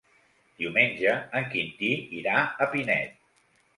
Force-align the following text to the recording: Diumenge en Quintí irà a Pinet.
Diumenge 0.61 1.13
en 1.41 1.45
Quintí 1.53 1.91
irà 2.21 2.41
a 2.43 2.69
Pinet. 2.73 3.15